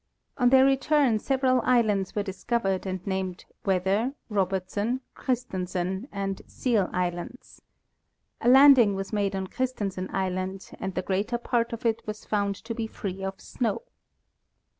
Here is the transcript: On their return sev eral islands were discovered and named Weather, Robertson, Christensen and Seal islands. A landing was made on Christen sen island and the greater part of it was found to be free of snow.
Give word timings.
On 0.35 0.49
their 0.49 0.65
return 0.65 1.19
sev 1.19 1.41
eral 1.41 1.61
islands 1.63 2.15
were 2.15 2.23
discovered 2.23 2.87
and 2.87 3.05
named 3.05 3.45
Weather, 3.65 4.15
Robertson, 4.29 5.01
Christensen 5.13 6.07
and 6.11 6.41
Seal 6.47 6.89
islands. 6.91 7.61
A 8.41 8.49
landing 8.49 8.95
was 8.95 9.13
made 9.13 9.35
on 9.35 9.45
Christen 9.45 9.91
sen 9.91 10.09
island 10.11 10.71
and 10.79 10.95
the 10.95 11.03
greater 11.03 11.37
part 11.37 11.71
of 11.71 11.85
it 11.85 12.01
was 12.07 12.25
found 12.25 12.55
to 12.55 12.73
be 12.73 12.87
free 12.87 13.23
of 13.23 13.39
snow. 13.39 13.83